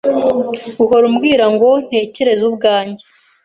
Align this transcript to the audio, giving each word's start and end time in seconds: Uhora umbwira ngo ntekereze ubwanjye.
Uhora 0.83 1.05
umbwira 1.09 1.45
ngo 1.53 1.69
ntekereze 1.85 2.43
ubwanjye. 2.49 3.03